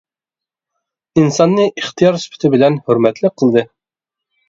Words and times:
ئىنساننى 1.19 1.69
ئىختىيار 1.75 2.19
سۈپىتى 2.25 2.53
بىلەن 2.57 2.83
ھۆرمەتلىك 2.91 3.41
قىلدى. 3.43 3.69